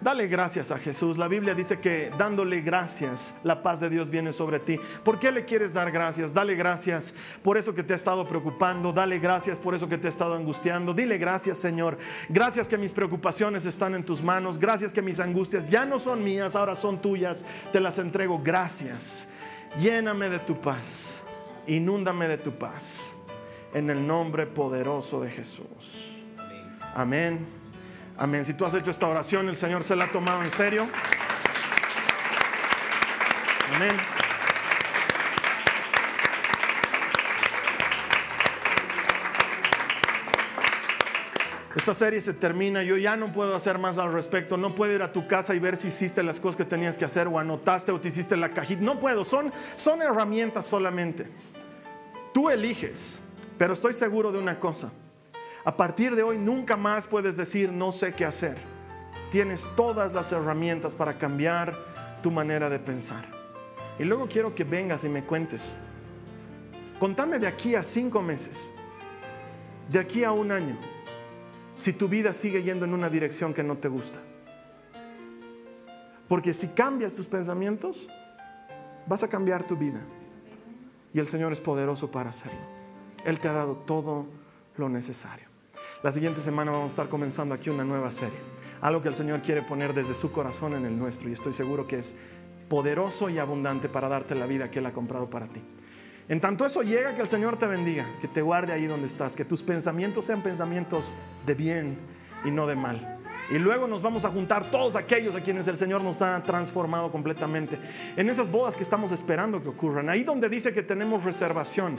[0.00, 1.18] Dale gracias a Jesús.
[1.18, 4.78] La Biblia dice que dándole gracias, la paz de Dios viene sobre ti.
[5.02, 6.32] ¿Por qué le quieres dar gracias?
[6.32, 8.92] Dale gracias por eso que te ha estado preocupando.
[8.92, 10.94] Dale gracias por eso que te ha estado angustiando.
[10.94, 11.98] Dile gracias, Señor.
[12.28, 14.58] Gracias que mis preocupaciones están en tus manos.
[14.58, 17.44] Gracias que mis angustias ya no son mías, ahora son tuyas.
[17.72, 18.40] Te las entrego.
[18.42, 19.28] Gracias.
[19.80, 21.24] Lléname de tu paz.
[21.66, 23.16] Inúndame de tu paz
[23.74, 26.18] en el nombre poderoso de Jesús.
[26.94, 27.58] Amén.
[28.20, 28.44] Amén.
[28.44, 30.88] Si tú has hecho esta oración, el Señor se la ha tomado en serio.
[33.76, 33.96] Amén.
[41.76, 45.02] Esta serie se termina, yo ya no puedo hacer más al respecto, no puedo ir
[45.02, 47.92] a tu casa y ver si hiciste las cosas que tenías que hacer o anotaste
[47.92, 51.30] o te hiciste la cajita, no puedo, son, son herramientas solamente.
[52.34, 53.20] Tú eliges.
[53.56, 54.92] Pero estoy seguro de una cosa.
[55.64, 58.56] A partir de hoy nunca más puedes decir no sé qué hacer.
[59.30, 61.74] Tienes todas las herramientas para cambiar
[62.22, 63.26] tu manera de pensar.
[63.98, 65.76] Y luego quiero que vengas y me cuentes.
[66.98, 68.72] Contame de aquí a cinco meses,
[69.90, 70.76] de aquí a un año,
[71.76, 74.18] si tu vida sigue yendo en una dirección que no te gusta.
[76.28, 78.08] Porque si cambias tus pensamientos,
[79.06, 80.00] vas a cambiar tu vida.
[81.14, 82.60] Y el Señor es poderoso para hacerlo.
[83.24, 84.26] Él te ha dado todo
[84.76, 85.47] lo necesario.
[86.00, 88.38] La siguiente semana vamos a estar comenzando aquí una nueva serie.
[88.80, 91.88] Algo que el Señor quiere poner desde su corazón en el nuestro y estoy seguro
[91.88, 92.16] que es
[92.68, 95.60] poderoso y abundante para darte la vida que Él ha comprado para ti.
[96.28, 99.34] En tanto eso llega, que el Señor te bendiga, que te guarde ahí donde estás,
[99.34, 101.12] que tus pensamientos sean pensamientos
[101.44, 101.98] de bien
[102.44, 103.18] y no de mal.
[103.50, 107.10] Y luego nos vamos a juntar todos aquellos a quienes el Señor nos ha transformado
[107.10, 107.76] completamente.
[108.16, 110.08] En esas bodas que estamos esperando que ocurran.
[110.08, 111.96] Ahí donde dice que tenemos reservación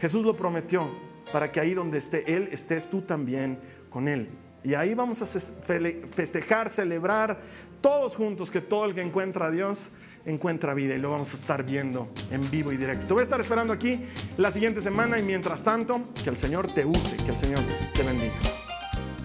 [0.00, 0.88] Jesús lo prometió
[1.32, 3.58] para que ahí donde esté Él, estés tú también
[3.90, 4.28] con Él.
[4.64, 7.38] Y ahí vamos a festejar, celebrar
[7.82, 9.90] todos juntos que todo el que encuentra a Dios
[10.24, 13.06] encuentra vida y lo vamos a estar viendo en vivo y directo.
[13.06, 14.00] Te voy a estar esperando aquí
[14.38, 17.60] la siguiente semana y mientras tanto, que el Señor te use, que el Señor
[17.94, 18.32] te bendiga.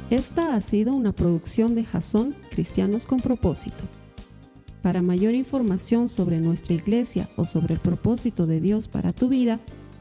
[0.09, 3.85] Esta ha sido una producción de Jason Cristianos con propósito.
[4.81, 9.59] Para mayor información sobre nuestra iglesia o sobre el propósito de Dios para tu vida,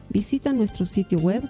[0.09, 1.49] visita nuestro sitio web